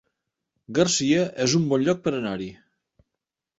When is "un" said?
1.61-1.69